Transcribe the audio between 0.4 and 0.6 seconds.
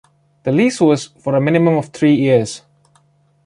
The